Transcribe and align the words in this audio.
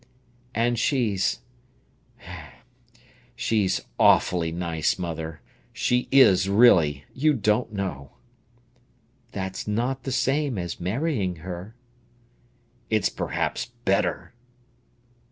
"And 0.55 0.79
she's—she's 0.79 1.41
awfully 3.99 4.51
nice, 4.51 4.97
mother; 4.97 5.41
she 5.71 6.07
is 6.11 6.49
really! 6.49 7.05
You 7.13 7.33
don't 7.35 7.71
know!" 7.71 8.13
"That's 9.31 9.67
not 9.67 10.01
the 10.01 10.11
same 10.11 10.57
as 10.57 10.79
marrying 10.79 11.35
her." 11.45 11.75
"It's 12.89 13.09
perhaps 13.09 13.67
better." 13.85 14.33